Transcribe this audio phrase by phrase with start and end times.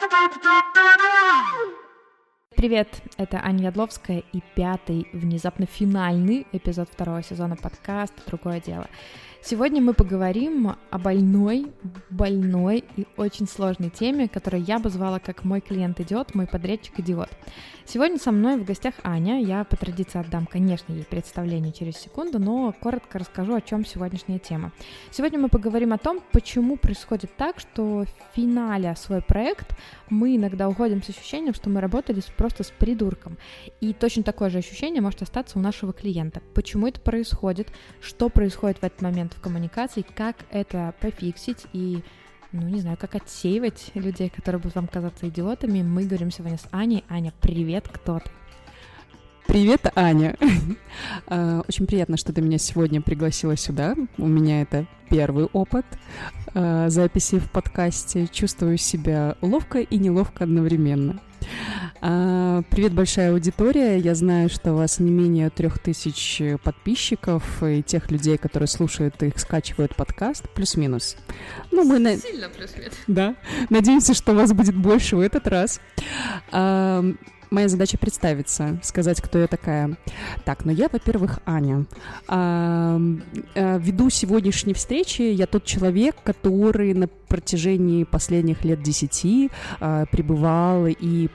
[0.00, 1.79] どどどど!
[2.60, 8.86] Привет, это Аня Ядловская и пятый, внезапно финальный эпизод второго сезона подкаста «Другое дело».
[9.42, 11.72] Сегодня мы поговорим о больной,
[12.10, 17.00] больной и очень сложной теме, которую я бы звала как «Мой клиент идет, мой подрядчик
[17.00, 17.30] идиот».
[17.86, 19.42] Сегодня со мной в гостях Аня.
[19.42, 24.38] Я по традиции отдам, конечно, ей представление через секунду, но коротко расскажу, о чем сегодняшняя
[24.38, 24.72] тема.
[25.10, 29.74] Сегодня мы поговорим о том, почему происходит так, что в финале свой проект
[30.10, 33.38] мы иногда уходим с ощущением, что мы работали просто с придурком.
[33.80, 36.42] И точно такое же ощущение может остаться у нашего клиента.
[36.54, 37.68] Почему это происходит,
[38.00, 42.02] что происходит в этот момент в коммуникации, как это пофиксить и
[42.52, 45.82] ну, не знаю, как отсеивать людей, которые будут вам казаться идиотами.
[45.82, 47.04] Мы говорим сегодня с Аней.
[47.08, 48.30] Аня, привет, кто ты?
[49.46, 50.36] Привет, Аня.
[51.26, 53.94] А, очень приятно, что ты меня сегодня пригласила сюда.
[54.18, 55.84] У меня это первый опыт
[56.54, 58.26] а, записи в подкасте.
[58.26, 61.20] Чувствую себя ловко и неловко одновременно.
[62.00, 63.98] А, привет, большая аудитория.
[63.98, 69.22] Я знаю, что у вас не менее трех тысяч подписчиков и тех людей, которые слушают
[69.22, 71.16] их, скачивают подкаст, плюс-минус.
[71.70, 72.16] Ну, мы на...
[72.16, 72.94] Сильно плюс-минус.
[73.06, 73.34] Да.
[73.68, 75.80] Надеемся, что у вас будет больше в этот раз.
[76.52, 77.04] А,
[77.50, 79.96] моя задача представиться, сказать, кто я такая.
[80.44, 81.86] Так, ну я, во-первых, Аня.
[82.28, 83.00] А,
[83.54, 90.86] а, ввиду сегодняшней встречи я тот человек, который на протяжении последних лет десяти а, пребывал
[90.86, 91.28] и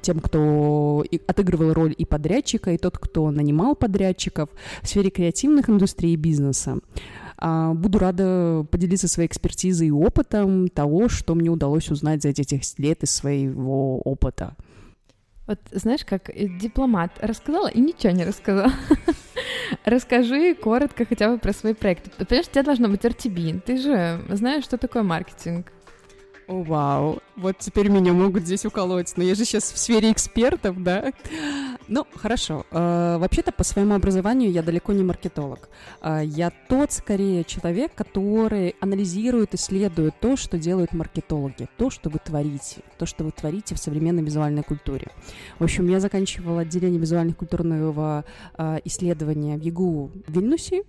[0.00, 4.48] тем, кто отыгрывал роль и подрядчика, и тот, кто нанимал подрядчиков
[4.82, 6.78] в сфере креативных индустрий и бизнеса.
[7.36, 12.44] А, буду рада поделиться своей экспертизой и опытом того, что мне удалось узнать за эти
[12.44, 14.56] 10 лет из своего опыта.
[15.46, 18.72] Вот знаешь, как дипломат рассказала и ничего не рассказала.
[19.84, 22.10] Расскажи коротко хотя бы про свои проекты.
[22.16, 23.60] Ты понимаешь, у тебя должно быть RTB.
[23.60, 25.70] Ты же знаешь, что такое маркетинг.
[26.46, 30.82] О, вау, вот теперь меня могут здесь уколоть, но я же сейчас в сфере экспертов,
[30.82, 31.12] да?
[31.88, 32.64] Ну, хорошо.
[32.70, 35.68] Э, вообще-то по своему образованию я далеко не маркетолог.
[36.00, 42.20] Э, я тот, скорее, человек, который анализирует, исследует то, что делают маркетологи, то, что вы
[42.24, 45.08] творите, то, что вы творите в современной визуальной культуре.
[45.58, 48.24] В общем, я заканчивала отделение визуально-культурного
[48.56, 50.84] э, исследования в ЕГУ в Вильнюсе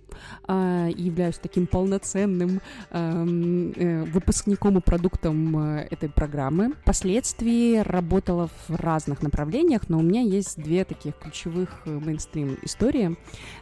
[0.48, 3.72] и являюсь таким полноценным эм,
[4.04, 6.35] выпускником и продуктом этой программы.
[6.82, 13.16] Впоследствии работала в разных направлениях, но у меня есть две таких ключевых э, мейнстрим истории.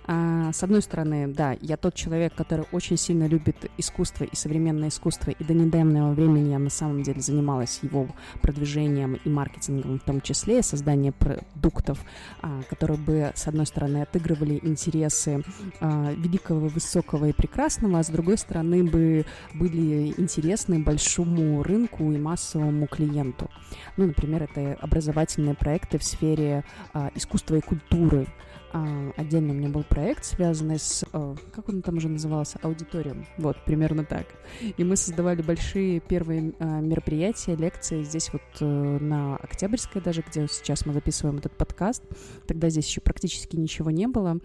[0.06, 4.88] А, с одной стороны, да, я тот человек, который очень сильно любит искусство и современное
[4.88, 8.08] искусство, и до недавнего времени я на самом деле занималась его
[8.42, 12.04] продвижением и маркетингом в том числе, созданием продуктов,
[12.42, 15.42] а, которые бы, с одной стороны, отыгрывали интересы
[15.80, 19.24] а, великого, высокого и прекрасного, а с другой стороны бы
[19.54, 23.50] были интересны большому рынку и массовому клиенту.
[23.96, 28.26] Ну, например, это образовательные проекты в сфере а, искусства и культуры,
[29.16, 33.56] отдельно у меня был проект, связанный с, а, как он там уже назывался, аудиторием, вот,
[33.64, 34.26] примерно так.
[34.76, 40.48] И мы создавали большие первые а, мероприятия, лекции здесь вот э, на Октябрьской даже, где
[40.48, 42.02] сейчас мы записываем этот подкаст.
[42.46, 44.38] Тогда здесь еще практически ничего не было.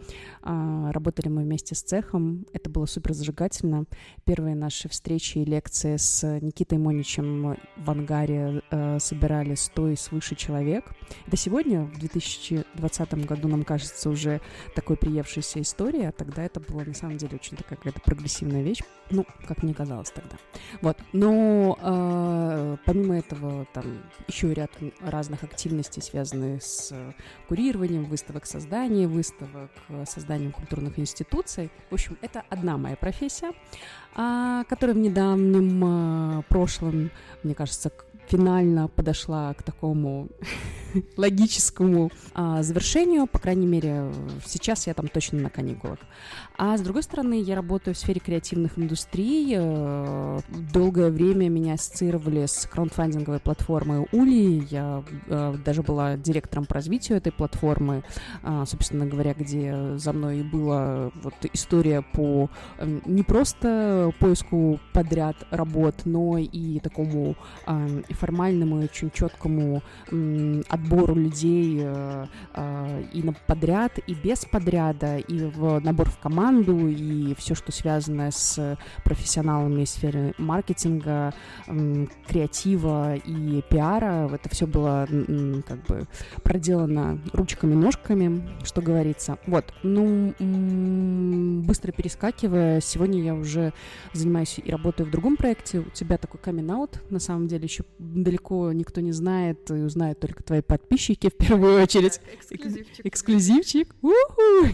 [0.44, 3.86] Работали мы вместе с цехом, это было супер зажигательно.
[4.26, 10.36] Первые наши встречи и лекции с Никитой Моничем в ангаре э, собирали 100 и свыше
[10.36, 10.86] человек.
[11.28, 14.42] До сегодня, в 2020 году, нам кажется, уже уже
[14.76, 18.82] такой приевшейся истории, а тогда это было на самом деле очень такая какая-то прогрессивная вещь,
[19.10, 20.38] ну, как мне казалось тогда.
[20.82, 23.86] Вот, но э, помимо этого там
[24.28, 24.72] еще ряд
[25.02, 26.94] разных активностей, связанных с
[27.48, 29.72] курированием выставок создания, выставок,
[30.06, 31.72] созданием культурных институций.
[31.90, 33.52] В общем, это одна моя профессия,
[34.14, 37.12] которая в недавнем э, прошлом,
[37.44, 37.92] мне кажется,
[38.30, 40.30] финально подошла к такому
[41.18, 44.12] логическому а, завершению, по крайней мере,
[44.46, 46.00] сейчас я там точно на каникулах.
[46.58, 49.56] А с другой стороны, я работаю в сфере креативных индустрий.
[49.58, 50.40] Э,
[50.74, 54.68] долгое время меня ассоциировали с краундфандинговой платформой Ули.
[54.70, 58.04] Я э, даже была директором по развитию этой платформы,
[58.44, 62.50] э, собственно говоря, где за мной была вот история по
[63.06, 67.36] не просто поиску подряд работ, но и такому
[67.68, 69.82] э, формальному, очень четкому
[70.12, 76.18] э, отбору людей э, э, и на подряд, и без подряда, и в набор в
[76.20, 81.34] команду, и все, что связано с профессионалами в сфере маркетинга,
[81.68, 84.30] э, креатива и пиара.
[84.34, 86.08] Это все было э, как бы
[86.44, 89.38] проделано ручками-ножками, что говорится.
[89.48, 90.34] Вот, ну,
[91.64, 93.74] быстро перескакивая, сегодня я уже
[94.14, 96.70] занимаюсь и работаю в другом проекте, у тебя такой камин
[97.10, 101.82] на самом деле еще далеко никто не знает, и узнают только твои подписчики в первую
[101.82, 102.22] очередь.
[102.36, 103.06] Эксклюзивчик.
[103.06, 103.96] Эксклюзивчик.
[104.02, 104.68] У-ху!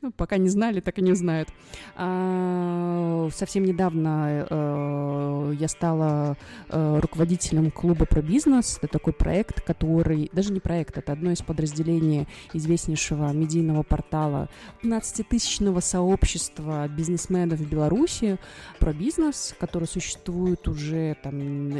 [0.00, 1.50] Ну, пока не знали, так и не знают.
[1.96, 6.36] А, совсем недавно э, я стала
[6.68, 8.78] э, руководителем клуба про бизнес.
[8.80, 10.30] Это такой проект, который...
[10.32, 14.48] Даже не проект, это одно из подразделений известнейшего медийного портала
[14.82, 18.38] 15-тысячного сообщества бизнесменов в Беларуси
[18.78, 21.70] про бизнес, который существует уже там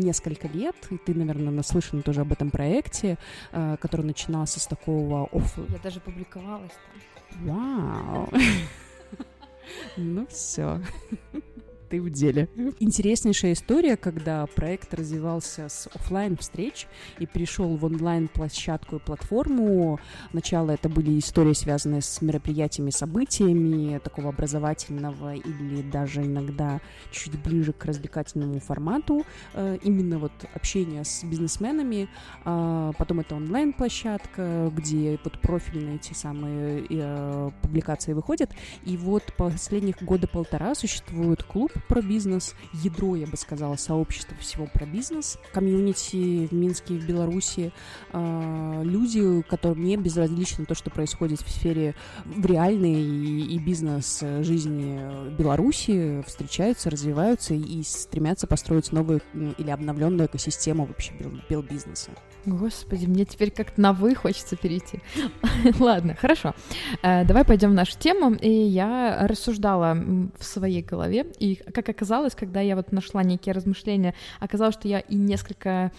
[0.00, 3.18] несколько лет, и ты, наверное, наслышан тоже об этом проекте,
[3.52, 5.58] э, который начинался с такого офф...
[5.68, 7.46] Я даже публиковалась там.
[7.46, 8.28] Вау!
[9.96, 10.80] Ну все
[11.92, 12.48] ты в деле.
[12.80, 16.86] Интереснейшая история, когда проект развивался с офлайн встреч
[17.18, 20.00] и перешел в онлайн-площадку и платформу.
[20.30, 26.80] Сначала это были истории, связанные с мероприятиями, событиями такого образовательного или даже иногда
[27.10, 29.26] чуть ближе к развлекательному формату.
[29.52, 32.08] Э, именно вот общение с бизнесменами.
[32.46, 38.50] А потом это онлайн-площадка, где вот профильные эти самые э, публикации выходят.
[38.86, 44.66] И вот последних года полтора существует клуб про бизнес, ядро, я бы сказала, сообщество всего
[44.66, 47.72] про бизнес, комьюнити в Минске и в Беларуси,
[48.12, 51.94] э, люди, которым не безразлично то, что происходит в сфере
[52.24, 60.26] в реальной и, и бизнес жизни Беларуси, встречаются, развиваются и стремятся построить новую или обновленную
[60.26, 61.12] экосистему вообще
[61.70, 62.10] бизнеса.
[62.44, 65.00] Господи, мне теперь как-то на «вы» хочется перейти.
[65.78, 66.54] Ладно, хорошо.
[67.02, 68.34] Э, давай пойдем в нашу тему.
[68.34, 69.94] И я рассуждала
[70.38, 75.00] в своей голове, и, как оказалось, когда я вот нашла некие размышления, оказалось, что я
[75.00, 75.92] и несколько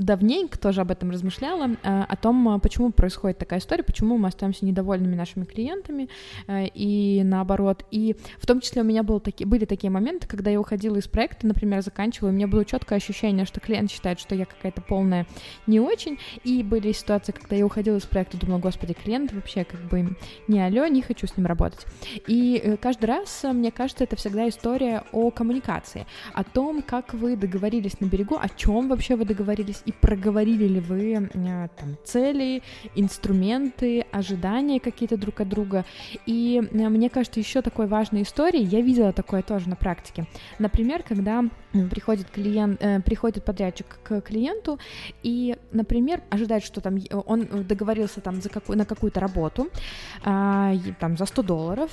[0.00, 4.64] давненько тоже об этом размышляла, э, о том, почему происходит такая история, почему мы остаемся
[4.64, 6.08] недовольными нашими клиентами,
[6.46, 7.84] э, и наоборот.
[7.90, 11.06] И в том числе у меня был таки, были такие моменты, когда я уходила из
[11.06, 15.26] проекта, например, заканчивала, у меня было четкое ощущение, что клиент считает, что я какая-то полная
[15.66, 19.80] не очень, и были ситуации, когда я уходила из проекта, думала, господи, клиент вообще как
[19.80, 20.16] бы
[20.48, 21.86] не алло, не хочу с ним работать.
[22.26, 27.36] И э, каждый раз, мне кажется, это всегда история о коммуникации, о том, как вы
[27.36, 32.62] договорились на берегу, о чем вообще вы договорились, и проговорили ли вы э, там цели,
[32.94, 35.84] инструменты, ожидания какие-то друг от друга.
[36.26, 40.26] И э, мне кажется, еще такой важной историей, я видела такое тоже на практике.
[40.58, 41.44] Например, когда
[41.90, 44.78] приходит клиент, э, приходит подрядчик к клиенту
[45.22, 49.68] и, например, ожидает, что там он договорился там за какую, на какую-то работу,
[50.24, 51.90] э, там за 100 долларов,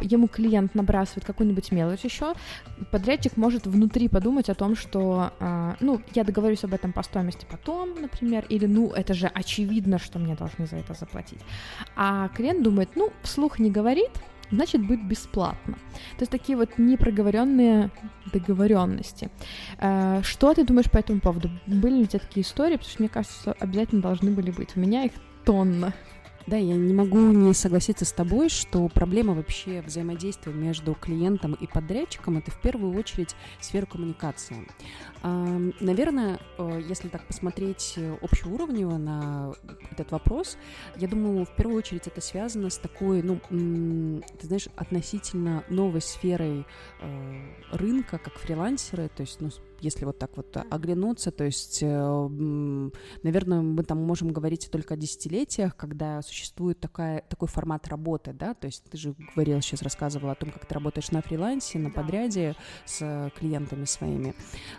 [0.00, 2.23] ему клиент набрасывает какую-нибудь мелочь еще,
[2.90, 7.46] подрядчик может внутри подумать о том, что, э, ну, я договорюсь об этом по стоимости
[7.50, 11.40] потом, например, или, ну, это же очевидно, что мне должны за это заплатить.
[11.96, 14.10] А клиент думает, ну, вслух не говорит,
[14.50, 15.74] значит будет бесплатно.
[16.16, 17.90] То есть такие вот непроговоренные
[18.32, 19.30] договоренности.
[19.78, 21.50] Э, что ты думаешь по этому поводу?
[21.66, 22.76] Были ли у тебя такие истории?
[22.76, 24.76] Потому что мне кажется, обязательно должны были быть.
[24.76, 25.12] У меня их
[25.44, 25.92] тонна.
[26.46, 31.66] Да, я не могу не согласиться с тобой, что проблема вообще взаимодействия между клиентом и
[31.66, 34.68] подрядчиком это в первую очередь сфера коммуникации.
[35.22, 39.54] Наверное, э, если так посмотреть общеуровнево на
[39.90, 40.58] этот вопрос,
[40.96, 43.40] я думаю, в первую очередь это связано с такой, ну,
[44.38, 46.66] ты знаешь, относительно новой сферой
[47.00, 47.40] э,
[47.72, 49.50] рынка, как фрилансеры, то есть, ну,
[49.80, 52.90] если вот так вот оглянуться, то есть, э,
[53.22, 58.54] наверное, мы там можем говорить только о десятилетиях, когда существует такая, такой формат работы, да,
[58.54, 61.90] то есть ты же говорил, сейчас рассказывала о том, как ты работаешь на фрилансе, на
[61.90, 64.34] подряде с клиентами своими,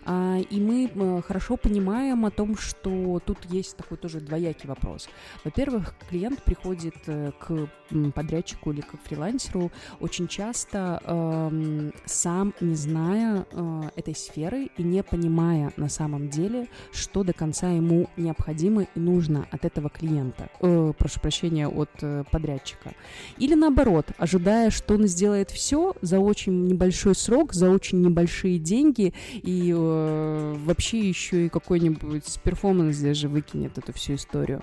[0.05, 5.10] а, и мы э, хорошо понимаем о том, что тут есть такой тоже двоякий вопрос.
[5.43, 7.70] Во-первых, клиент приходит э, к
[8.13, 14.95] подрядчику или к фрилансеру очень часто э, сам не зная э, этой сферы и не
[14.96, 20.50] не понимая на самом деле, что до конца ему необходимо и нужно от этого клиента,
[20.62, 22.94] э, прошу прощения, от э, подрядчика.
[23.38, 29.14] Или наоборот, ожидая, что он сделает все за очень небольшой срок, за очень небольшие деньги
[29.34, 34.62] и э, вообще еще и какой-нибудь перформанс даже выкинет эту всю историю.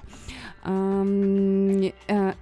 [0.64, 2.32] Э,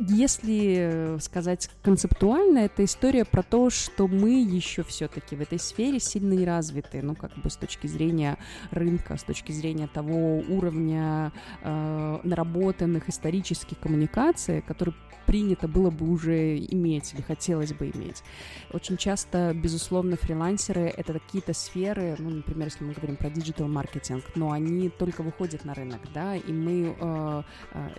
[0.00, 6.32] если сказать концептуально, это история про то, что мы еще все-таки в этой сфере сильно
[6.32, 8.38] не развиты, ну, как бы с точки зрения
[8.70, 14.94] рынка, с точки зрения того уровня э, наработанных исторических коммуникаций, который
[15.30, 18.24] принято было бы уже иметь или хотелось бы иметь.
[18.72, 24.50] Очень часто, безусловно, фрилансеры— это какие-то сферы, ну, например, если мы говорим про digital-маркетинг, но
[24.50, 27.42] они только выходят на рынок, да, и мы, э,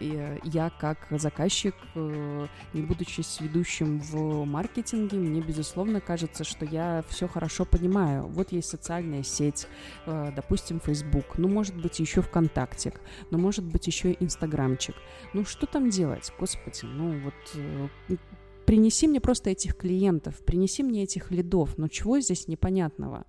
[0.02, 7.28] э, я как заказчик, не будучи ведущим в маркетинге, мне, безусловно, кажется, что я все
[7.28, 8.28] хорошо понимаю.
[8.28, 9.68] Вот есть социальная сеть,
[10.06, 12.94] э, допустим, Facebook, ну, может быть, еще ВКонтакте,
[13.30, 14.96] ну, может быть, еще Инстаграмчик.
[15.34, 18.20] Ну, что там делать, господи, ну, вот
[18.66, 23.26] принеси мне просто этих клиентов, принеси мне этих лидов, ну, чего здесь непонятного?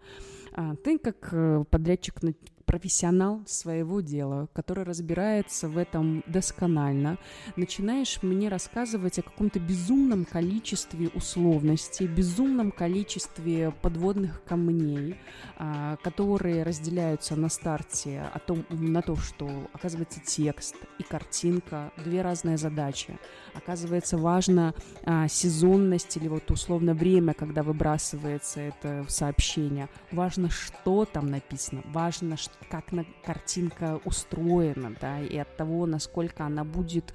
[0.55, 2.21] А, ты как э, подрядчик
[2.73, 7.19] профессионал своего дела, который разбирается в этом досконально,
[7.55, 15.17] начинаешь мне рассказывать о каком-то безумном количестве условностей, безумном количестве подводных камней,
[15.59, 22.23] а, которые разделяются на старте о том, на то, что оказывается текст и картинка две
[22.23, 23.19] разные задачи.
[23.53, 24.75] Оказывается, важно
[25.05, 29.91] а, сезонность или вот условно время, когда выбрасывается это сообщение.
[30.11, 32.39] Важно, что там написано, важно,
[32.71, 37.13] как на, картинка устроена, да, и от того, насколько она будет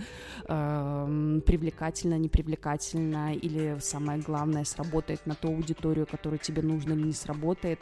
[0.47, 7.13] э, привлекательна, непривлекательна, или самое главное, сработает на ту аудиторию, которую тебе нужно, или не
[7.13, 7.79] сработает.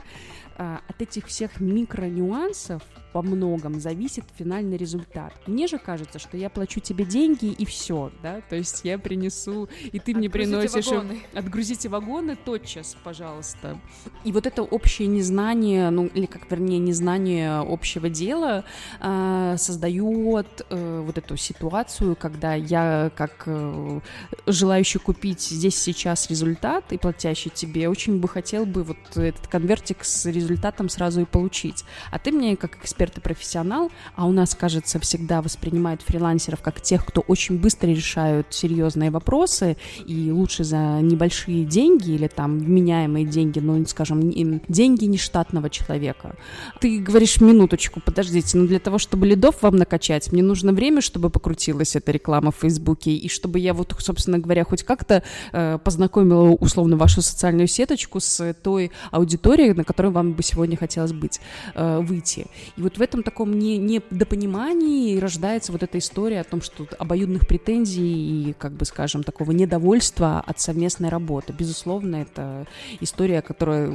[0.57, 5.34] Э, от этих всех микро-нюансов во многом зависит финальный результат.
[5.48, 9.69] Мне же кажется, что я плачу тебе деньги и все, да, то есть я принесу,
[9.91, 10.88] и ты мне приносишь...
[10.88, 11.19] Вагоны.
[11.34, 13.79] Отгрузите вагоны тотчас, пожалуйста.
[14.24, 18.63] И вот это общее незнание, ну, или как, вернее, незнание общего дела
[19.00, 24.00] э, создает э, вот эту ситуацию, когда я, как э,
[24.45, 30.03] желающий купить здесь сейчас результат и платящий тебе, очень бы хотел бы вот этот конвертик
[30.03, 31.83] с результатом сразу и получить.
[32.12, 36.81] А ты мне, как эксперт и профессионал, а у нас, кажется, всегда воспринимают фрилансеров как
[36.81, 43.25] тех, кто очень быстро решают серьезные вопросы и лучше за небольшие деньги или там вменяемые
[43.25, 44.29] деньги, ну, скажем,
[44.67, 46.35] деньги нештатного человека.
[46.79, 51.29] Ты говоришь, минуточку, подождите, ну для того, чтобы лидов вам накачать, мне нужно время, чтобы
[51.29, 56.49] покрутилась эта реклама в Фейсбуке, и чтобы я вот, собственно говоря, хоть как-то э, познакомила
[56.51, 61.39] условно вашу социальную сеточку с той аудиторией, на которой вам бы сегодня хотелось быть,
[61.73, 62.47] э, выйти.
[62.77, 67.47] И вот в этом таком не, недопонимании рождается вот эта история о том, что обоюдных
[67.47, 71.53] претензий и, как бы скажем, такого недовольства от совместной работы.
[71.57, 72.67] Безусловно, это
[72.99, 73.91] история, которая,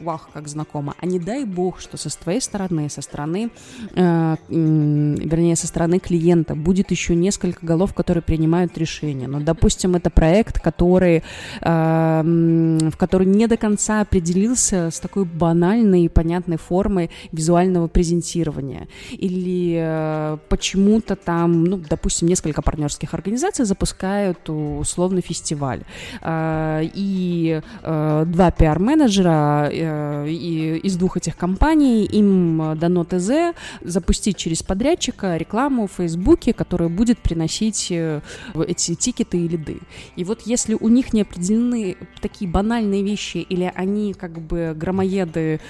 [0.00, 0.94] вах, как знакома.
[0.98, 3.50] А не дай бог, что со твоей стороны, со стороны,
[3.94, 6.54] э, вернее, со стороны клиента.
[6.54, 9.28] Будет еще несколько голов, которые принимают решения.
[9.28, 11.22] Но, допустим, это проект, который,
[11.60, 18.88] э, в который не до конца определился с такой банальной и понятной формой визуального презентирования.
[19.12, 25.82] Или э, почему-то там, ну, допустим, несколько партнерских организаций запускают условный фестиваль,
[26.22, 35.36] э, и э, два пиар-менеджера из двух этих компаний, им дано ТЗ запустить через подрядчика
[35.36, 39.78] рекламу в Фейсбуке, которая будет приносить эти тикеты и лиды.
[40.16, 45.60] И вот если у них не определены такие банальные вещи, или они как бы громоеды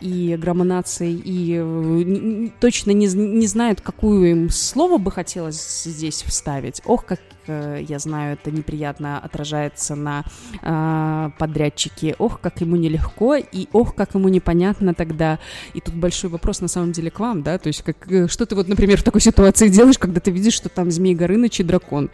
[0.00, 6.82] и громонации, и точно не, не знают, какую им слово бы хотелось здесь вставить.
[6.84, 10.24] Ох, как э, я знаю, это неприятно отражается на
[10.62, 12.14] э, подрядчике.
[12.18, 15.38] Ох, как ему нелегко, и ох, как ему непонятно тогда.
[15.74, 18.46] И тут большой вопрос на самом деле к вам, да, то есть как, э, что
[18.46, 21.62] ты вот, например, в такой ситуации делаешь, когда ты видишь, что там Змей Горыныч и
[21.64, 22.10] дракон?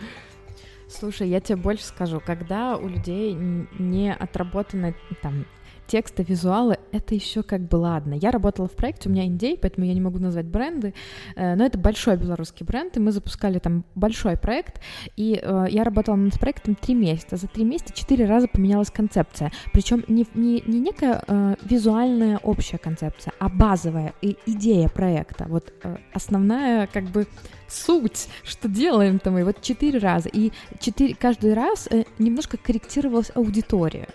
[0.89, 3.37] Слушай, я тебе больше скажу, когда у людей
[3.79, 5.45] не отработаны там
[5.89, 8.15] текста, визуалы, это еще как бы ладно.
[8.15, 10.95] Я работала в проекте, у меня индей, поэтому я не могу назвать бренды,
[11.35, 14.81] э, но это большой белорусский бренд, и мы запускали там большой проект,
[15.17, 17.37] и э, я работала над проектом три месяца.
[17.37, 22.79] За три месяца четыре раза поменялась концепция, причем не, не, не некая э, визуальная общая
[22.79, 25.47] концепция, а базовая и идея проекта.
[25.49, 25.73] Вот
[26.13, 27.27] основная как бы
[27.69, 30.29] суть, что делаем-то мы, вот четыре раза.
[30.29, 34.09] И четыре, каждый раз э, немножко корректировалась аудитория.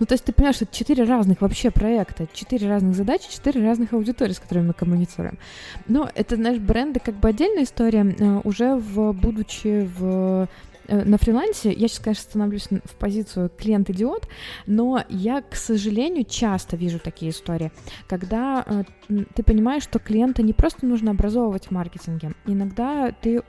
[0.00, 3.92] Ну, то есть ты понимаешь, что четыре разных вообще проекта, четыре разных задачи, четыре разных
[3.92, 5.38] аудитории, с которыми мы коммуницируем.
[5.86, 10.48] Но это, знаешь, бренды как бы отдельная история, э, уже в, будучи в
[10.88, 14.26] Э, на фрилансе я сейчас, конечно, становлюсь в позицию клиент-идиот,
[14.66, 17.70] но я, к сожалению, часто вижу такие истории,
[18.08, 18.64] когда
[19.08, 23.42] ты понимаешь, что клиента не просто нужно образовывать в маркетинге, иногда ты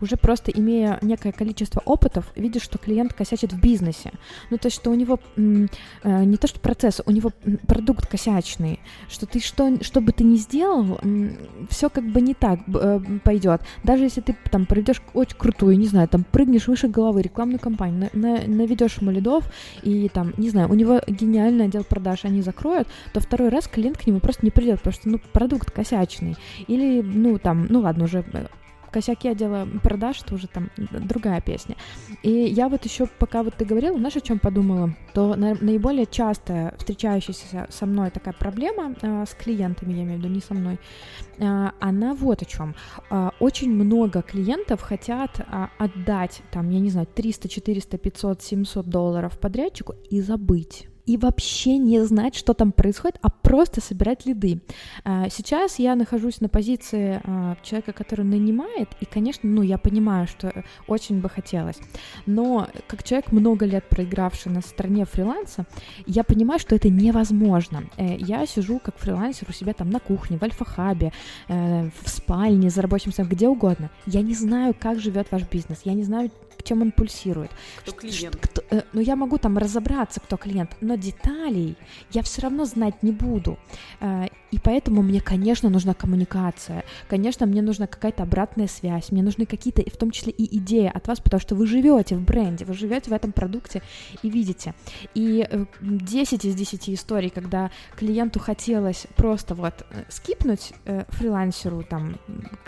[0.00, 4.12] уже просто имея некое количество опытов, видишь, что клиент косячит в бизнесе,
[4.50, 5.66] ну то есть, что у него э,
[6.24, 7.30] не то что процесс, у него
[7.66, 11.00] продукт косячный, что ты что, что бы ты ни сделал,
[11.70, 15.86] все как бы не так э, пойдет, даже если ты там проведешь очень крутую, не
[15.86, 19.44] знаю, там прыгнешь выше головы рекламную кампанию, на, на, наведешь ему лидов,
[19.82, 23.98] и там, не знаю, у него гениальный отдел продаж, они закроют, то второй раз клиент
[23.98, 26.36] к нему просто не придет, потому что, ну, продукт косячный.
[26.66, 28.24] Или, ну, там, ну ладно, уже
[28.94, 31.74] косяки отдела продаж, это уже там другая песня.
[32.22, 34.94] И я вот еще, пока вот ты говорила, знаешь, о чем подумала?
[35.12, 40.22] То на, наиболее часто встречающаяся со мной такая проблема э, с клиентами, я имею в
[40.22, 40.78] виду, не со мной,
[41.38, 42.76] э, она вот о чем.
[43.10, 48.86] Э, очень много клиентов хотят э, отдать, там, я не знаю, 300, 400, 500, 700
[48.86, 54.60] долларов подрядчику и забыть и вообще не знать, что там происходит, а просто собирать лиды.
[55.04, 60.26] А, сейчас я нахожусь на позиции а, человека, который нанимает, и, конечно, ну, я понимаю,
[60.26, 61.78] что очень бы хотелось,
[62.26, 65.66] но как человек, много лет проигравший на стороне фриланса,
[66.06, 67.84] я понимаю, что это невозможно.
[67.96, 71.12] Э, я сижу как фрилансер у себя там на кухне, в альфа-хабе,
[71.48, 73.90] э, в спальне, за рабочим столом, где угодно.
[74.06, 76.30] Я не знаю, как живет ваш бизнес, я не знаю,
[76.64, 77.50] чем он пульсирует.
[77.76, 78.36] Кто клиент?
[78.36, 81.76] Кто, э, ну, я могу там разобраться, кто клиент, но деталей
[82.10, 83.58] я все равно знать не буду.
[84.00, 86.84] Э, и поэтому мне, конечно, нужна коммуникация.
[87.08, 89.10] Конечно, мне нужна какая-то обратная связь.
[89.10, 92.22] Мне нужны какие-то, в том числе и идеи от вас, потому что вы живете в
[92.22, 93.82] бренде, вы живете в этом продукте
[94.22, 94.74] и видите.
[95.16, 95.44] И
[95.80, 102.14] 10 э, из 10 историй, когда клиенту хотелось просто вот э, скипнуть э, фрилансеру, там,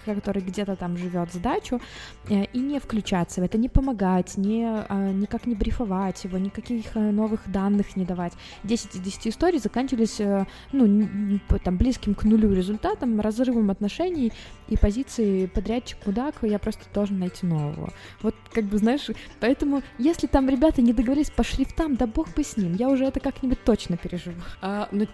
[0.05, 1.81] который где-то там живет сдачу,
[2.29, 6.97] э, и не включаться в это, не помогать, не, э, никак не брифовать его, никаких
[6.97, 8.33] новых данных не давать.
[8.65, 10.21] 10 из 10 историй заканчивались,
[10.73, 14.33] ну, там, близким к нулю результатом, разрывом отношений
[14.69, 17.93] и позиции подрядчик-мудак, я просто должен найти нового.
[18.23, 19.09] Вот, как бы, знаешь,
[19.41, 23.05] поэтому, если там ребята не договорились по шрифтам, да бог бы с ним, я уже
[23.05, 24.41] это как-нибудь точно переживу.
[24.61, 25.09] А, ну, а,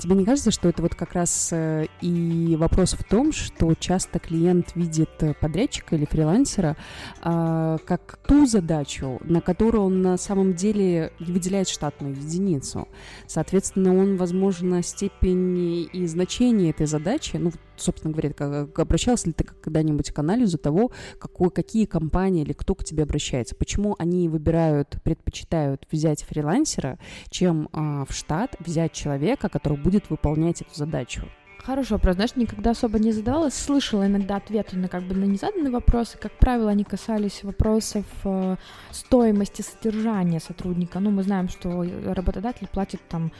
[0.00, 4.18] тебе не кажется, что это вот как раз э, и вопрос в том, что часто
[4.18, 6.76] клиент видит э, подрядчика или фрилансера
[7.22, 12.86] а, как ту задачу, на которую он на самом деле выделяет штатную единицу.
[13.26, 17.52] Соответственно, он, возможно, степень и значение этой задачи, ну,
[17.82, 22.74] собственно говоря, как, обращался ли ты когда-нибудь к анализу того, какой, какие компании или кто
[22.74, 26.98] к тебе обращается, почему они выбирают, предпочитают взять фрилансера,
[27.28, 31.22] чем а, в штат взять человека, который будет выполнять эту задачу?
[31.64, 32.16] Хороший вопрос.
[32.16, 33.54] Знаешь, никогда особо не задавалась.
[33.54, 36.18] Слышала иногда ответы на как бы на незаданные вопросы.
[36.18, 38.56] Как правило, они касались вопросов э,
[38.90, 40.98] стоимости содержания сотрудника.
[40.98, 43.30] Ну, мы знаем, что работодатель платит там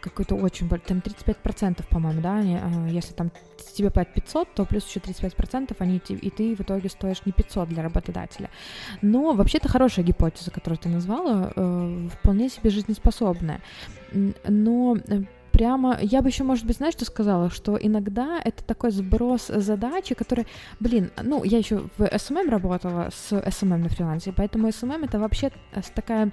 [0.00, 3.30] какой-то очень там 35%, по-моему, да, они, э, если там
[3.74, 7.68] тебе платят 500, то плюс еще 35%, они, и ты в итоге стоишь не 500
[7.68, 8.50] для работодателя.
[9.02, 13.60] Но вообще это хорошая гипотеза, которую ты назвала, э, вполне себе жизнеспособная.
[14.12, 18.90] Но э, прямо, я бы еще, может быть, знаешь, что сказала, что иногда это такой
[18.90, 20.46] сброс задачи, который,
[20.80, 25.50] блин, ну, я еще в SMM работала с SMM на фрилансе, поэтому SMM это вообще
[25.94, 26.32] такая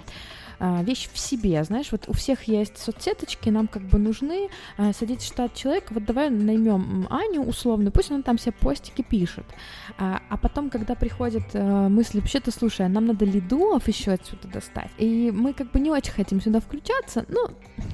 [0.60, 4.94] а, вещь в себе, знаешь, вот у всех есть соцсеточки, нам как бы нужны, а,
[4.94, 9.46] садить штат человека, вот давай наймем Аню условно, пусть она там все постики пишет,
[9.98, 14.92] а, а потом, когда приходит а, мысль, вообще-то, слушай, нам надо лидов еще отсюда достать,
[14.98, 17.50] и мы как бы не очень хотим сюда включаться, ну,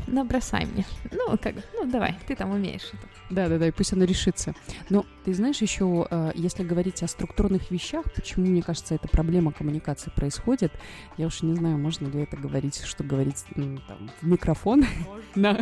[0.08, 3.08] набросай мне, ну, как, ну, давай, ты там умеешь это.
[3.30, 4.54] Да-да-да, и пусть оно решится.
[4.90, 9.52] Но ты знаешь еще, э, если говорить о структурных вещах, почему, мне кажется, эта проблема
[9.52, 10.72] коммуникации происходит,
[11.18, 12.53] я уж не знаю, можно ли это говорить,
[12.86, 14.86] что говорить там, в микрофон
[15.36, 15.60] на,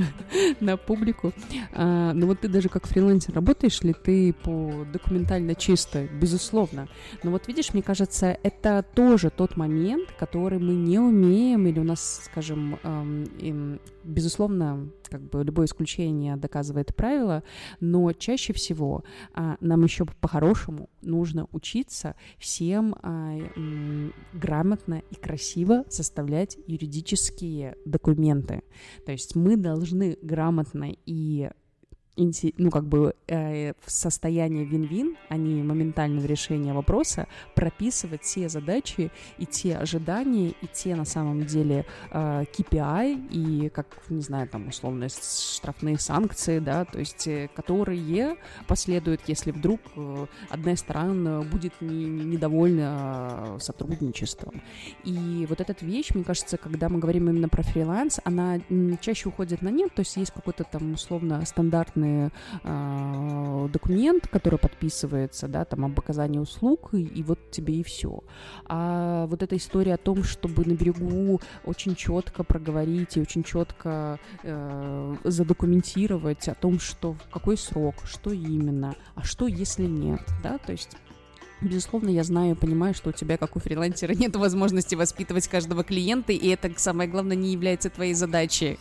[0.60, 1.34] на публику.
[1.74, 6.08] А, но вот ты даже как фрилансер работаешь ли ты по документально чисто?
[6.08, 6.88] Безусловно.
[7.24, 11.84] Но вот видишь, мне кажется, это тоже тот момент, который мы не умеем, или у
[11.84, 17.44] нас, скажем, эм, безусловно, как бы любое исключение доказывает правило,
[17.80, 25.84] но чаще всего а, нам еще по-хорошему нужно учиться всем а, м, грамотно и красиво
[25.90, 28.64] составлять юридические документы.
[29.06, 31.50] То есть мы должны грамотно и
[32.16, 39.12] ну, как бы э, в состоянии вин-вин, а не моментального решения вопроса, прописывать те задачи
[39.38, 44.68] и те ожидания, и те, на самом деле, э, KPI, и, как, не знаю, там,
[44.68, 51.48] условно, штрафные санкции, да, то есть, э, которые последуют, если вдруг э, одна из сторон
[51.50, 54.62] будет не, недовольна э, сотрудничеством.
[55.04, 58.60] И вот эта вещь, мне кажется, когда мы говорим именно про фриланс, она
[59.00, 62.32] чаще уходит на нет, то есть есть какой-то там, условно, стандартный стандартный
[62.64, 68.24] э, документ, который подписывается, да, там об оказании услуг, и, и вот тебе и все.
[68.66, 74.20] А вот эта история о том, чтобы на берегу очень четко проговорить и очень четко
[74.44, 80.58] э, задокументировать о том, что в какой срок, что именно, а что если нет, да,
[80.58, 80.98] то есть
[81.62, 85.84] Безусловно, я знаю и понимаю, что у тебя, как у фрилансера, нет возможности воспитывать каждого
[85.84, 88.80] клиента, и это, самое главное, не является твоей задачей.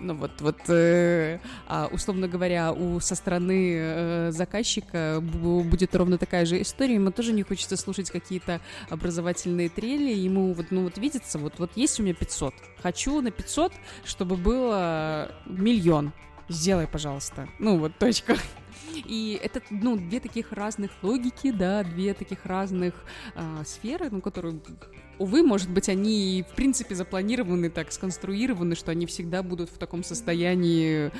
[0.00, 6.46] Ну вот, вот, э, а, условно говоря, у со стороны э, заказчика будет ровно такая
[6.46, 6.94] же история.
[6.94, 10.12] Ему тоже не хочется слушать какие-то образовательные трели.
[10.12, 12.54] Ему вот, ну вот видится, вот, вот есть у меня 500.
[12.82, 13.72] Хочу на 500,
[14.04, 16.12] чтобы было миллион.
[16.48, 17.48] Сделай, пожалуйста.
[17.58, 18.36] Ну вот, точка.
[18.94, 22.94] И это, ну, две таких разных логики, да, две таких разных
[23.34, 24.60] э, сферы, ну, которые
[25.18, 30.04] увы, может быть, они в принципе запланированы так, сконструированы, что они всегда будут в таком
[30.04, 31.10] состоянии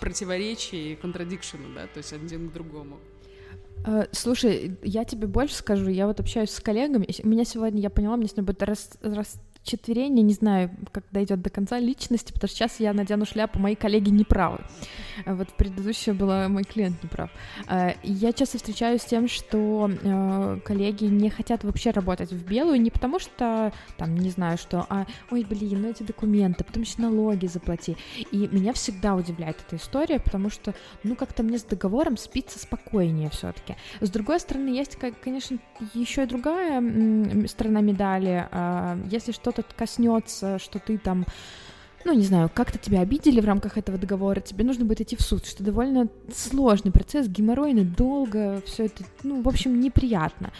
[0.00, 2.98] противоречия и контрадикшена, да, то есть один к другому.
[3.86, 7.90] Э, слушай, я тебе больше скажу, я вот общаюсь с коллегами, у меня сегодня, я
[7.90, 12.32] поняла, мне с ним будет раз, раз четверение, не знаю, как дойдет до конца личности,
[12.32, 14.58] потому что сейчас я надену шляпу, мои коллеги не правы.
[15.26, 17.30] Вот предыдущая была мой клиент не прав.
[17.66, 22.80] А, я часто встречаюсь с тем, что э, коллеги не хотят вообще работать в белую,
[22.80, 26.94] не потому что, там, не знаю, что, а, ой, блин, ну эти документы, потом еще
[26.98, 27.96] налоги заплати.
[28.32, 33.30] И меня всегда удивляет эта история, потому что, ну, как-то мне с договором спится спокойнее
[33.30, 33.76] все-таки.
[34.00, 35.58] С другой стороны, есть, конечно,
[35.94, 36.80] еще и другая
[37.46, 38.48] сторона медали.
[38.50, 41.26] А, если что что-то коснется, что ты там
[42.04, 45.20] ну, не знаю, как-то тебя обидели в рамках этого договора, тебе нужно будет идти в
[45.20, 50.50] суд, что довольно сложный процесс, геморройный, долго, все это, ну, в общем, неприятно.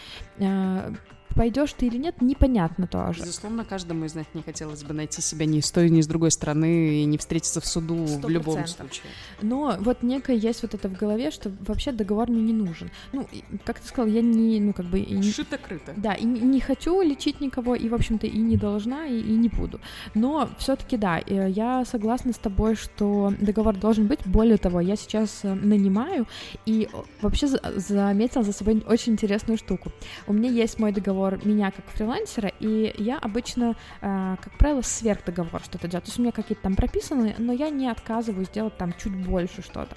[1.35, 3.21] Пойдешь ты или нет, непонятно тоже.
[3.21, 6.31] Безусловно, каждому из нас не хотелось бы найти себя ни с той, ни с другой
[6.31, 8.25] стороны и не встретиться в суду 100%.
[8.25, 9.05] в любом случае.
[9.41, 12.91] Но вот некое есть вот это в голове, что вообще договор мне не нужен.
[13.13, 13.27] Ну,
[13.63, 14.99] как ты сказал, я не, ну, как бы...
[14.99, 15.93] Шито-крыто.
[15.95, 19.49] Да, и не хочу лечить никого, и, в общем-то, и не должна, и, и не
[19.49, 19.79] буду.
[20.13, 24.19] Но все таки да, э, я согласна с тобой, что договор должен быть.
[24.25, 26.27] Более того, я сейчас э, нанимаю,
[26.65, 26.89] и
[27.21, 29.91] вообще заметила за собой очень интересную штуку.
[30.27, 34.81] У меня есть мой договор договор меня как фрилансера, и я обычно, э, как правило,
[34.81, 36.01] сверх договор что-то делаю.
[36.01, 39.61] То есть у меня какие-то там прописаны, но я не отказываюсь делать там чуть больше
[39.61, 39.95] что-то.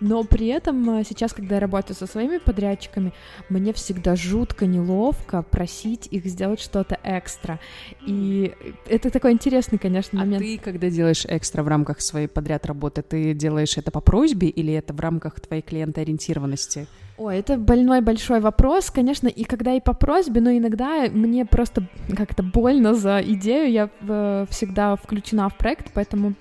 [0.00, 3.12] Но при этом э, сейчас, когда я работаю со своими подрядчиками,
[3.48, 7.60] мне всегда жутко неловко просить их сделать что-то экстра.
[8.06, 8.54] И
[8.86, 10.42] это такой интересный, конечно, момент.
[10.42, 14.48] А ты, когда делаешь экстра в рамках своей подряд работы, ты делаешь это по просьбе
[14.48, 16.86] или это в рамках твоей клиентоориентированности?
[17.16, 21.86] Ой, это больной большой вопрос, конечно, и когда и по просьбе, но иногда мне просто
[22.16, 26.34] как-то больно за идею, я э, всегда включена в проект, поэтому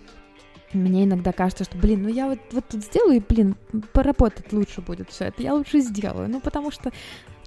[0.74, 3.56] мне иногда кажется, что, блин, ну я вот, вот тут сделаю, и, блин,
[3.94, 6.92] поработать лучше будет все это, я лучше сделаю, ну потому что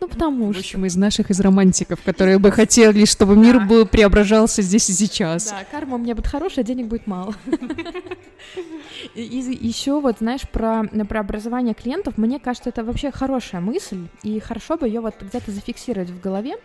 [0.00, 0.62] ну, потому что...
[0.62, 4.92] В общем, из наших, из романтиков, которые бы хотели, чтобы мир был преображался здесь и
[4.92, 5.50] сейчас.
[5.50, 7.34] Да, карма у меня будет хорошая, денег будет мало.
[9.14, 14.40] И еще вот, знаешь, про, про образование клиентов, мне кажется, это вообще хорошая мысль, и
[14.40, 16.56] хорошо бы ее вот где-то зафиксировать в голове.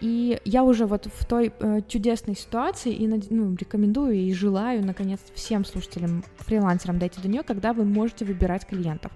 [0.00, 5.20] И я уже вот в той э, чудесной ситуации и ну, рекомендую и желаю, наконец,
[5.34, 9.12] всем слушателям, фрилансерам дойти до нее, когда вы можете выбирать клиентов.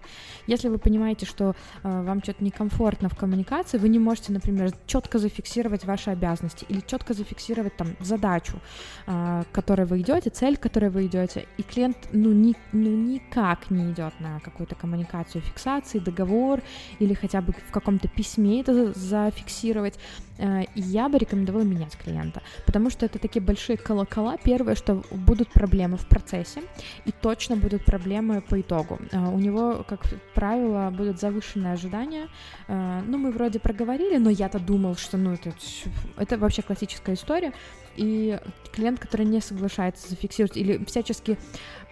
[0.47, 5.19] Если вы понимаете, что э, вам что-то некомфортно в коммуникации, вы не можете, например, четко
[5.19, 8.61] зафиксировать ваши обязанности или четко зафиксировать там задачу,
[9.07, 13.71] к которой вы идете, цель, к которой вы идете, и клиент, ну, не, ну, никак
[13.71, 16.63] не идет на какую-то коммуникацию фиксации, договор
[16.99, 19.99] или хотя бы в каком-то письме это зафиксировать,
[20.75, 24.37] я бы рекомендовала менять клиента, потому что это такие большие колокола.
[24.37, 26.63] Первое, что будут проблемы в процессе,
[27.05, 28.99] и точно будут проблемы по итогу.
[29.13, 30.01] Э, у него, как
[30.35, 32.29] правило, будут завышенные ожидания.
[32.69, 35.53] Э, ну, мы вроде проговорили, но я-то думал, что, ну, это,
[36.17, 37.53] это вообще классическая история
[37.97, 38.39] и
[38.73, 41.39] клиент, который не соглашается зафиксировать или всячески,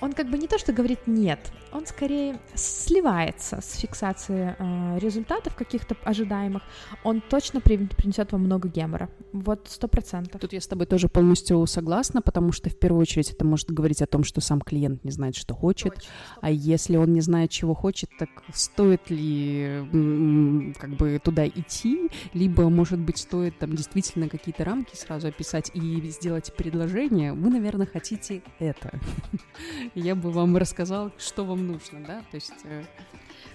[0.01, 1.39] он как бы не то, что говорит нет,
[1.73, 6.63] он скорее сливается с фиксацией э, результатов каких-то ожидаемых,
[7.05, 9.09] он точно принесет вам много гемора.
[9.33, 10.41] Вот сто процентов.
[10.41, 14.03] Тут я с тобой тоже полностью согласна, потому что в первую очередь это может говорить
[14.03, 16.11] о том, что сам клиент не знает, что хочет, Точно,
[16.41, 22.69] а если он не знает, чего хочет, так стоит ли как бы туда идти, либо,
[22.69, 28.43] может быть, стоит там действительно какие-то рамки сразу описать и сделать предложение, вы, наверное, хотите
[28.59, 28.99] это.
[29.95, 32.53] Я бы вам рассказал, что вам нужно, да, то есть...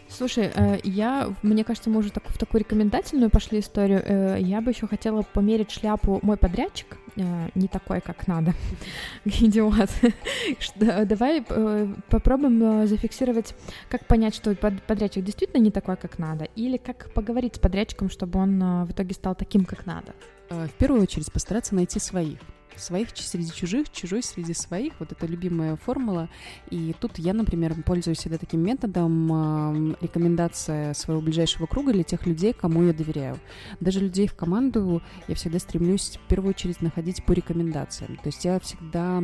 [0.08, 4.02] Э, Слушай, э, я, мне кажется, мы уже так, в такую рекомендательную пошли историю.
[4.06, 6.98] Э, я бы еще хотела померить шляпу мой подрядчик,
[7.56, 8.54] не такой, как надо.
[9.26, 9.90] Идиот.
[10.76, 11.42] Давай
[12.10, 13.56] попробуем зафиксировать,
[13.90, 18.40] как понять, что подрядчик действительно не такой, как надо, или как поговорить с подрядчиком, чтобы
[18.40, 20.14] он в итоге стал таким, как надо.
[20.50, 22.40] Э, в первую очередь постараться найти своих.
[22.78, 24.94] Своих среди чужих, чужой среди своих.
[25.00, 26.30] Вот это любимая формула.
[26.70, 32.26] И тут я, например, пользуюсь всегда таким методом э, рекомендация своего ближайшего круга для тех
[32.26, 33.38] людей, кому я доверяю.
[33.80, 38.18] Даже людей в команду я всегда стремлюсь в первую очередь находить по рекомендациям.
[38.18, 39.22] То есть я всегда,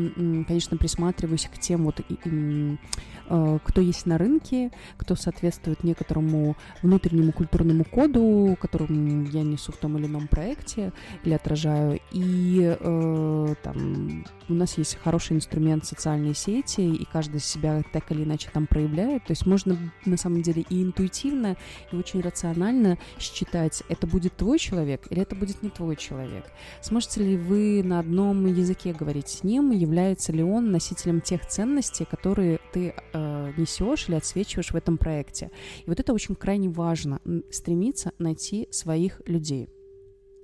[0.47, 7.83] конечно, присматриваюсь к тем вот, э, кто есть на рынке, кто соответствует некоторому внутреннему культурному
[7.85, 10.91] коду, которым я несу в том или ином проекте
[11.23, 11.99] или отражаю.
[12.11, 18.23] И э, там у нас есть хороший инструмент социальные сети, и каждый себя так или
[18.23, 19.25] иначе там проявляет.
[19.25, 21.57] То есть можно на самом деле и интуитивно,
[21.91, 26.45] и очень рационально считать, это будет твой человек или это будет не твой человек.
[26.81, 32.05] Сможете ли вы на одном языке говорить с ним, является ли он носителем тех ценностей,
[32.05, 35.51] которые ты э, несешь или отсвечиваешь в этом проекте.
[35.85, 39.69] И вот это очень крайне важно, стремиться найти своих людей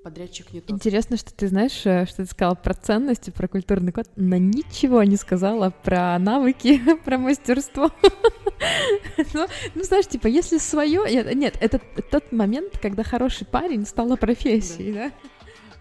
[0.09, 0.75] подрядчик не тот.
[0.75, 5.03] Интересно, что ты знаешь, э, что ты сказала про ценности, про культурный код, но ничего
[5.03, 7.91] не сказала про навыки, про мастерство.
[9.33, 11.01] ну, ну, знаешь, типа, если свое...
[11.35, 15.11] Нет, это тот момент, когда хороший парень стала профессией, да?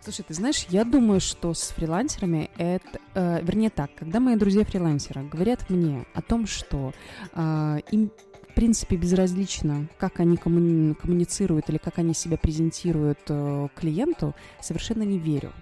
[0.02, 4.64] Слушай, ты знаешь, я думаю, что с фрилансерами это, э, вернее так, когда мои друзья
[4.64, 6.92] фрилансеры говорят мне о том, что
[7.32, 8.10] э, им
[8.58, 15.16] принципе, безразлично, как они коммуни- коммуницируют или как они себя презентируют э, клиенту, совершенно не
[15.16, 15.52] верю.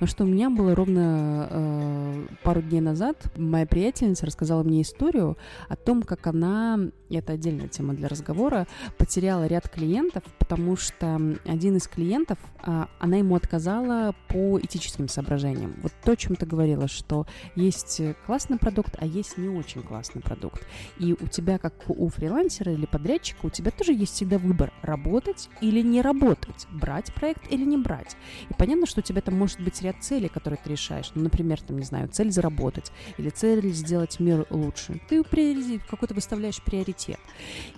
[0.00, 5.36] Но что у меня было ровно э, пару дней назад, моя приятельница рассказала мне историю
[5.68, 6.78] о том, как она,
[7.10, 8.66] это отдельная тема для разговора,
[8.98, 15.74] потеряла ряд клиентов, потому что один из клиентов, э, она ему отказала по этическим соображениям.
[15.82, 20.22] Вот то, о чем ты говорила, что есть классный продукт, а есть не очень классный
[20.22, 20.66] продукт.
[20.98, 25.48] И у тебя, как у фрилансера или подрядчика, у тебя тоже есть всегда выбор, работать
[25.60, 28.16] или не работать, брать проект или не брать.
[28.50, 31.10] И понятно, что у тебя там может быть ряд целей, которые ты решаешь.
[31.14, 35.00] Ну, например, там, не знаю, цель заработать или цель сделать мир лучше.
[35.08, 37.18] Ты какой-то выставляешь приоритет.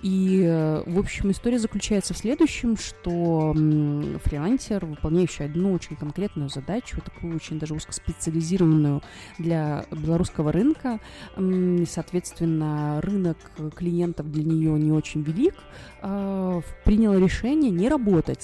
[0.02, 3.52] И, э, в общем, история заключается в следующем, что
[4.24, 9.02] фрилансер, выполняющий одну очень конкретную задачу, такую очень даже узкоспециализированную
[9.38, 11.00] для белорусского рынка,
[11.88, 13.36] соответственно, рынок
[13.74, 15.54] клиентов для нее не очень велик,
[16.02, 18.42] а, принял решение не работать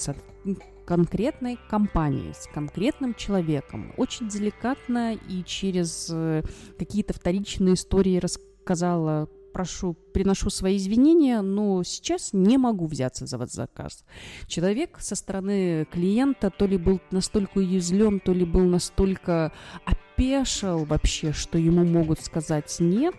[0.91, 3.93] конкретной компанией, с конкретным человеком.
[3.95, 6.43] Очень деликатно и через э,
[6.77, 13.53] какие-то вторичные истории рассказала прошу, приношу свои извинения, но сейчас не могу взяться за вас
[13.53, 14.03] заказ.
[14.47, 19.53] Человек со стороны клиента то ли был настолько уязвлен, то ли был настолько
[19.85, 23.15] опешил вообще, что ему могут сказать нет,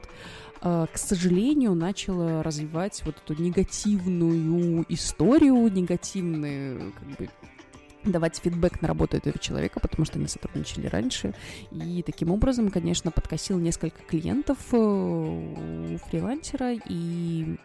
[0.65, 7.29] а, к сожалению, начала развивать вот эту негативную историю, негативные как бы,
[8.05, 11.35] давать фидбэк на работу этого человека, потому что они сотрудничали раньше.
[11.71, 17.57] И таким образом, конечно, подкосил несколько клиентов э, у фрилансера и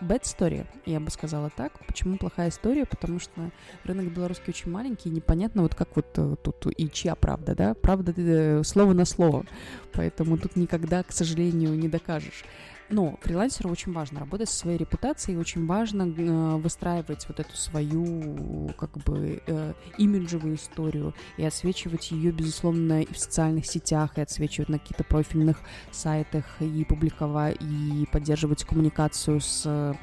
[0.00, 1.72] bad story, я бы сказала так.
[1.86, 2.86] Почему плохая история?
[2.86, 3.50] Потому что
[3.84, 7.74] рынок белорусский очень маленький, и непонятно вот как вот э, тут и чья правда, да?
[7.74, 9.44] Правда э, слово на слово.
[9.92, 12.44] Поэтому тут никогда, к сожалению, не докажешь.
[12.90, 18.72] Но фрилансеру очень важно работать со своей репутацией, очень важно э, выстраивать вот эту свою
[18.76, 24.70] как бы э, имиджевую историю и отсвечивать ее, безусловно, и в социальных сетях, и отсвечивать
[24.70, 25.60] на каких-то профильных
[25.92, 29.96] сайтах, и публиковать, и поддерживать коммуникацию с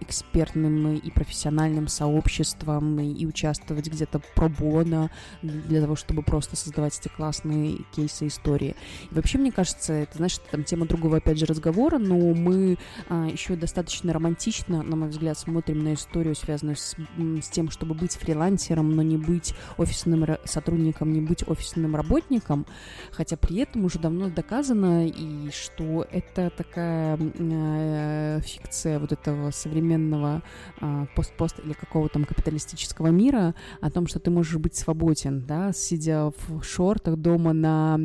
[0.00, 5.10] экспертным и профессиональным сообществом и участвовать где-то пробона
[5.42, 8.74] для того, чтобы просто создавать эти классные кейсы истории.
[9.10, 13.26] И вообще, мне кажется, это, знаешь, там тема другого, опять же, разговора, но мы а,
[13.26, 18.12] еще достаточно романтично, на мой взгляд, смотрим на историю, связанную с, с тем, чтобы быть
[18.12, 22.66] фрилансером, но не быть офисным сотрудником, не быть офисным работником,
[23.12, 30.42] хотя при этом уже давно доказано, и что это такая э, фикция вот этого современного
[30.80, 35.72] э, пост-пост или какого-то там капиталистического мира о том, что ты можешь быть свободен, да,
[35.72, 37.96] сидя в шортах дома на,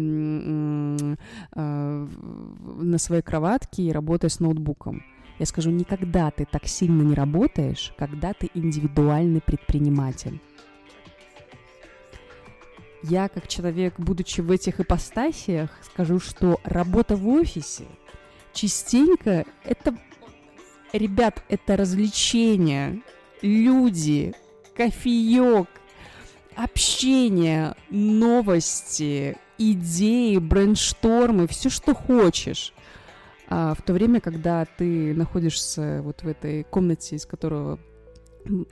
[1.55, 2.07] э,
[2.77, 5.03] на своей кроватке и работая с ноутбуком.
[5.37, 10.39] Я скажу, никогда ты так сильно не работаешь, когда ты индивидуальный предприниматель.
[13.03, 17.85] Я, как человек, будучи в этих ипостасиях, скажу, что работа в офисе
[18.53, 19.95] частенько это
[20.97, 23.01] Ребят, это развлечение.
[23.41, 24.33] Люди,
[24.77, 25.67] кофеек,
[26.55, 32.73] общение, новости, идеи, брейнштормы, все, что хочешь.
[33.49, 37.77] А в то время, когда ты находишься вот в этой комнате, из которого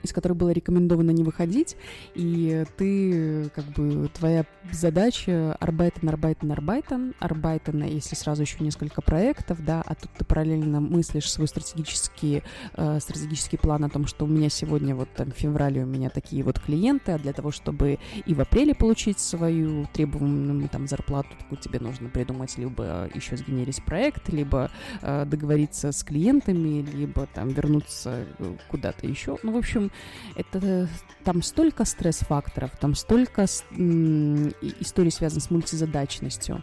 [0.02, 1.76] из которых было рекомендовано не выходить,
[2.14, 9.64] и ты, как бы, твоя задача арбайтен, арбайтен, арбайтен, арбайтен, если сразу еще несколько проектов,
[9.64, 12.42] да, а тут ты параллельно мыслишь свой стратегический,
[12.76, 16.10] э, стратегический план о том, что у меня сегодня, вот там, в феврале у меня
[16.10, 21.28] такие вот клиенты, а для того, чтобы и в апреле получить свою требуемую там зарплату,
[21.38, 24.70] такую тебе нужно придумать либо еще сгенерить проект, либо
[25.02, 29.90] э, договориться с клиентами, либо там вернуться э, куда-то еще, ну, в общем,
[30.36, 30.88] это
[31.24, 36.62] там столько стресс-факторов, там столько историй связано с мультизадачностью.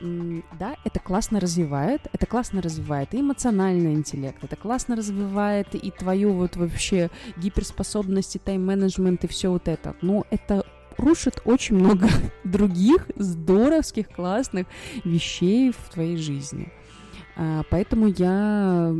[0.00, 6.32] Да, это классно развивает, это классно развивает и эмоциональный интеллект, это классно развивает и твою
[6.32, 9.94] вот вообще гиперспособность, и тайм-менеджмент, и все вот это.
[10.00, 10.64] Но это
[10.96, 12.08] рушит очень много
[12.44, 14.66] других здоровских, классных
[15.04, 16.72] вещей в твоей жизни.
[17.36, 18.92] А, поэтому я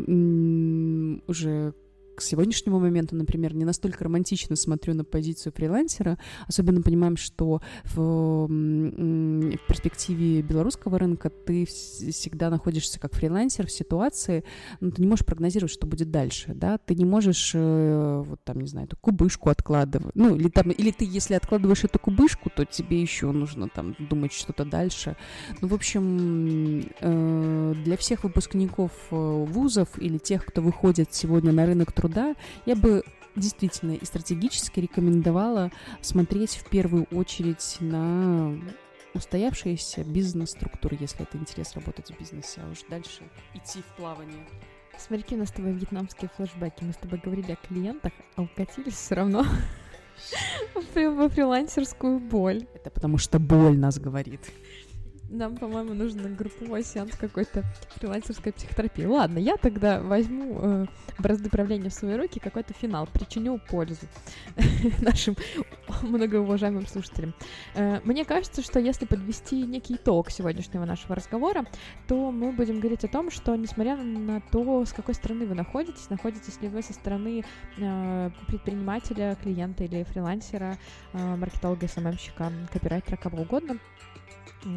[1.26, 1.74] уже
[2.20, 8.46] к сегодняшнему моменту, например, не настолько романтично смотрю на позицию фрилансера, особенно понимаем, что в,
[8.46, 14.44] в перспективе белорусского рынка ты всегда находишься как фрилансер в ситуации,
[14.80, 18.60] ну, ты не можешь прогнозировать, что будет дальше, да, ты не можешь, э, вот там,
[18.60, 22.66] не знаю, эту кубышку откладывать, ну, или там, или ты, если откладываешь эту кубышку, то
[22.66, 25.16] тебе еще нужно там думать что-то дальше.
[25.62, 31.64] Ну, в общем, э, для всех выпускников э, вузов или тех, кто выходит сегодня на
[31.64, 32.34] рынок труда, труда,
[32.66, 33.02] я бы
[33.36, 35.70] действительно и стратегически рекомендовала
[36.00, 38.58] смотреть в первую очередь на
[39.14, 43.22] устоявшиеся бизнес-структуры, если это интерес работать в бизнесе, а уж дальше
[43.54, 44.46] идти в плавание.
[44.98, 46.84] Смотри, у нас с тобой вьетнамские флешбеки.
[46.84, 49.46] Мы с тобой говорили о клиентах, а укатились все равно
[50.94, 52.66] во фрилансерскую боль.
[52.74, 54.52] Это потому что боль нас говорит.
[55.30, 57.62] Нам, по-моему, нужен групповой сеанс какой-то
[58.00, 59.04] фрилансерской психотерапии.
[59.04, 60.86] Ладно, я тогда возьму э,
[61.20, 64.06] бразды правления в свои руки, какой-то финал, причиню пользу
[65.00, 65.36] нашим
[66.02, 67.32] многоуважаемым слушателям.
[67.76, 71.64] Э, мне кажется, что если подвести некий итог сегодняшнего нашего разговора,
[72.08, 76.10] то мы будем говорить о том, что несмотря на то, с какой стороны вы находитесь,
[76.10, 77.44] находитесь ли вы со стороны
[77.78, 80.76] э, предпринимателя, клиента или фрилансера,
[81.12, 83.78] э, маркетолога, СММщика, копирайтера, кого угодно,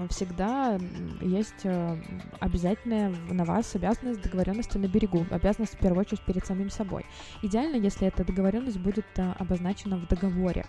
[0.10, 0.80] всегда
[1.22, 1.98] есть э,
[2.40, 7.06] обязательная на вас обязанность договоренности на берегу, обязанность в первую очередь перед самим собой.
[7.42, 10.66] Идеально, если эта договоренность будет э, обозначена в договоре.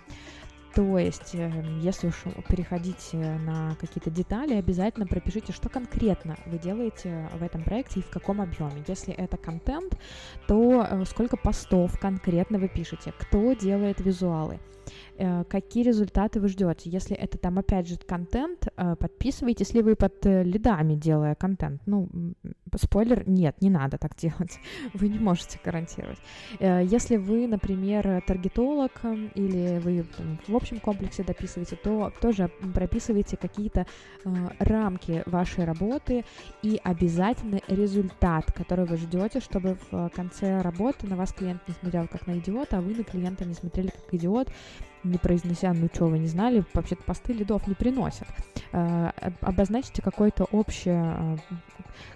[0.73, 1.49] То есть, э,
[1.81, 8.01] если уж переходить на какие-то детали, обязательно пропишите, что конкретно вы делаете в этом проекте
[8.01, 8.83] и в каком объеме.
[8.87, 9.97] Если это контент,
[10.47, 14.59] то сколько постов конкретно вы пишете, кто делает визуалы,
[15.49, 16.89] какие результаты вы ждете.
[16.89, 21.81] Если это там, опять же, контент, э, подписывайтесь ли вы под э, лидами, делая контент.
[21.85, 22.09] Ну,
[22.75, 24.59] спойлер, нет, не надо так делать.
[24.93, 26.19] Вы не можете гарантировать.
[26.59, 28.91] Если вы, например, таргетолог
[29.35, 30.05] или вы
[30.47, 33.85] в общем комплексе дописываете, то тоже прописывайте какие-то
[34.59, 36.25] рамки вашей работы
[36.61, 42.07] и обязательно результат, который вы ждете, чтобы в конце работы на вас клиент не смотрел
[42.07, 44.49] как на идиота, а вы на клиента не смотрели как идиот,
[45.05, 48.27] не произнося, ну что, вы не знали, вообще-то посты лидов не приносят.
[48.71, 51.37] Э, обозначьте какое-то общее, э,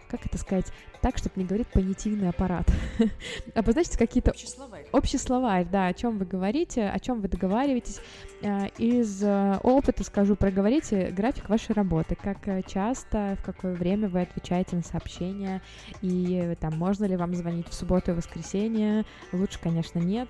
[0.10, 0.66] как это сказать,
[1.02, 2.68] так, чтобы не говорить понятийный аппарат.
[3.56, 4.32] Обозначьте какие-то...
[4.32, 4.86] Общий словарь.
[4.92, 8.02] Общий словарь, да, о чем вы говорите, о чем вы договариваетесь.
[8.42, 9.24] Э, из
[9.64, 15.62] опыта скажу, проговорите график вашей работы, как часто, в какое время вы отвечаете на сообщения,
[16.02, 20.30] и там, можно ли вам звонить в субботу и воскресенье, лучше, конечно, нет,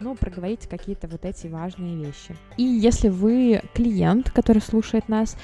[0.00, 2.36] но проговорите какие-то вот эти важные вещи.
[2.56, 5.36] И если вы клиент, который слушает нас,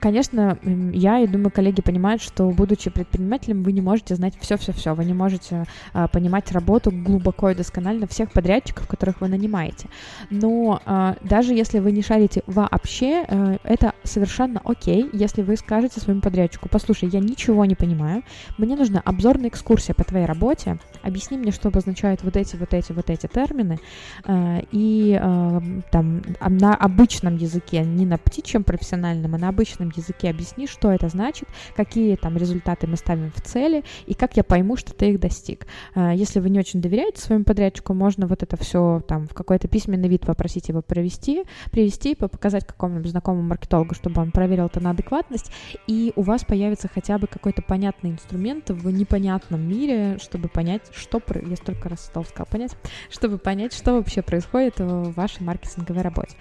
[0.00, 0.58] конечно,
[0.92, 5.14] я и думаю, коллеги понимают, что будучи предпринимателем, вы не можете знать все-все-все, вы не
[5.14, 9.88] можете а, понимать работу глубоко и досконально всех подрядчиков, которых вы нанимаете.
[10.30, 16.00] Но а, даже если вы не шарите вообще, а, это совершенно окей, если вы скажете
[16.00, 18.22] своему подрядчику, послушай, я ничего не понимаю,
[18.58, 22.92] мне нужна обзорная экскурсия по твоей работе, объясни мне, что обозначают вот эти, вот эти,
[22.92, 23.78] вот эти термины,
[24.24, 30.30] а, и а, там на обычном языке, не на птичьем профессиональном, а на обычном языке
[30.30, 34.76] объясни, что это значит, какие там результаты мы ставим в цели и как я пойму,
[34.76, 35.66] что ты их достиг.
[35.94, 39.68] А, если вы не очень доверяете своему подрядчику, можно вот это все там в какой-то
[39.68, 44.90] письменный вид попросить его провести, привести, показать какому-нибудь знакомому маркетологу, чтобы он проверил это на
[44.90, 45.50] адекватность,
[45.86, 51.20] и у вас появится хотя бы какой-то понятный инструмент в непонятном мире, чтобы понять, что...
[51.46, 52.76] Я столько раз стал сказал понять,
[53.10, 56.36] чтобы понять, что вообще происходит в вашей маркетинговой работе.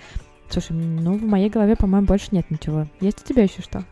[0.50, 2.88] Слушай, ну в моей голове, по-моему, больше нет ничего.
[3.00, 3.84] Есть у тебя еще что?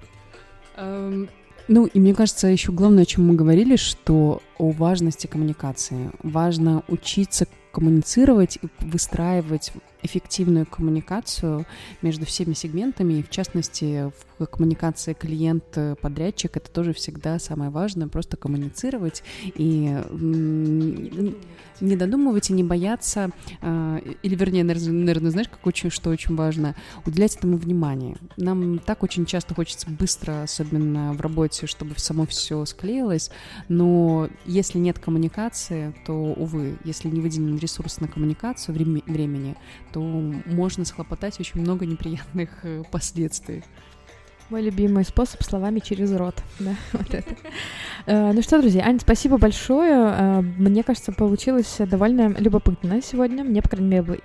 [0.78, 1.30] Um...
[1.74, 6.12] Ну, и мне кажется, еще главное, о чем мы говорили, что о важности коммуникации.
[6.22, 9.72] Важно учиться коммуницировать и выстраивать
[10.04, 11.66] эффективную коммуникацию
[12.02, 18.38] между всеми сегментами, и в частности в коммуникации клиент-подрядчик это тоже всегда самое важное, просто
[18.38, 19.24] коммуницировать
[19.56, 19.96] и
[21.82, 26.76] не додумывать и не бояться, а, или вернее, наверное, знаешь, как очень, что очень важно,
[27.06, 28.18] уделять этому внимание.
[28.38, 33.32] Нам так очень часто хочется быстро, особенно в работе, чтобы само все склеилось,
[33.68, 39.56] но если нет коммуникации, то, увы, если не выделен ресурс на коммуникацию времени,
[39.94, 43.64] то можно схлопотать очень много неприятных э, последствий.
[44.50, 46.36] Мой любимый способ словами через рот.
[46.60, 47.36] Да, вот это.
[48.06, 49.94] Э, ну что, друзья, Аня, спасибо большое.
[49.94, 53.46] Э, мне кажется, получилось довольно любопытно сегодня.
[53.46, 54.20] Мне, по крайней мере,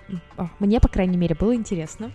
[0.58, 2.10] мне, по крайней мере, было интересно.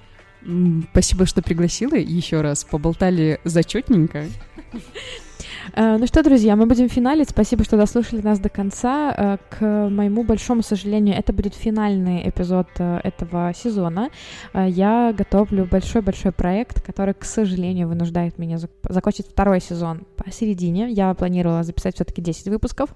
[0.92, 2.66] Спасибо, что пригласила еще раз.
[2.66, 4.26] Поболтали зачетненько.
[5.74, 7.30] Э, ну что, друзья, мы будем финалить.
[7.30, 9.14] Спасибо, что дослушали нас до конца.
[9.16, 14.10] Э, к моему большому сожалению, это будет финальный эпизод э, этого сезона.
[14.54, 18.58] Я готовлю большой-большой проект, который, к сожалению, вынуждает меня
[18.90, 20.90] закончить второй сезон посередине.
[20.90, 22.90] Я планировала записать все-таки 10 выпусков,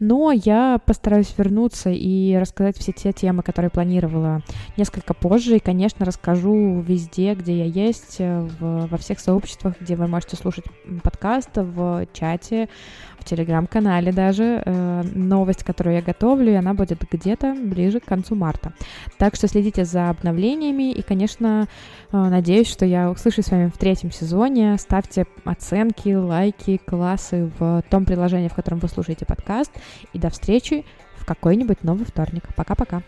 [0.00, 4.42] но я постараюсь вернуться и рассказать все те темы, которые планировала
[4.76, 5.56] несколько позже.
[5.56, 10.64] И, конечно, расскажу везде, где я есть, в, во всех сообществах, где вы можете слушать
[11.02, 12.68] подкаст, в чате,
[13.22, 14.62] в телеграм-канале даже.
[14.64, 18.72] Э, новость, которую я готовлю, и она будет где-то ближе к концу марта.
[19.18, 21.68] Так что следите за обновлениями и, конечно,
[22.10, 24.76] э, надеюсь, что я услышусь с вами в третьем сезоне.
[24.78, 29.72] Ставьте оценки, лайки, классы в том приложении, в котором вы слушаете подкаст.
[30.12, 30.84] И до встречи
[31.16, 32.44] в какой-нибудь новый вторник.
[32.56, 33.02] Пока-пока.